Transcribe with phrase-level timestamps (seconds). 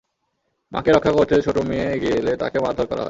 [0.71, 2.99] মাকে রক্ষা করতে ছোট মেয়ে এগিয়ে এলে তাকেও মারধর করা হয়।